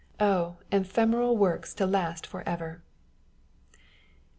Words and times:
Oh! 0.19 0.55
ephemeral 0.71 1.37
works 1.37 1.75
to 1.75 1.85
last 1.85 2.25
for 2.25 2.41
ever 2.49 2.81